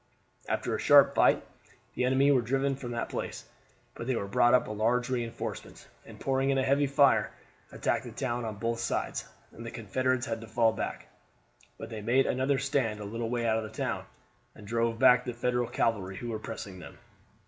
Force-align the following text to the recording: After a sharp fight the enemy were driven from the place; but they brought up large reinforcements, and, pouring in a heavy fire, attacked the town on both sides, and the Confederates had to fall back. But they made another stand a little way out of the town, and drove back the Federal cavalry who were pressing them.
After 0.49 0.73
a 0.73 0.79
sharp 0.79 1.13
fight 1.13 1.45
the 1.93 2.05
enemy 2.05 2.31
were 2.31 2.41
driven 2.41 2.75
from 2.75 2.89
the 2.89 3.05
place; 3.05 3.45
but 3.93 4.07
they 4.07 4.15
brought 4.15 4.55
up 4.55 4.67
large 4.67 5.11
reinforcements, 5.11 5.87
and, 6.07 6.19
pouring 6.19 6.49
in 6.49 6.57
a 6.57 6.63
heavy 6.63 6.87
fire, 6.87 7.29
attacked 7.71 8.05
the 8.05 8.11
town 8.11 8.43
on 8.43 8.55
both 8.55 8.79
sides, 8.79 9.25
and 9.51 9.63
the 9.63 9.69
Confederates 9.69 10.25
had 10.25 10.41
to 10.41 10.47
fall 10.47 10.73
back. 10.73 11.05
But 11.77 11.91
they 11.91 12.01
made 12.01 12.25
another 12.25 12.57
stand 12.57 12.99
a 12.99 13.05
little 13.05 13.29
way 13.29 13.45
out 13.45 13.57
of 13.57 13.63
the 13.63 13.69
town, 13.69 14.05
and 14.55 14.65
drove 14.65 14.97
back 14.97 15.23
the 15.23 15.33
Federal 15.35 15.67
cavalry 15.67 16.17
who 16.17 16.29
were 16.29 16.39
pressing 16.39 16.79
them. 16.79 16.97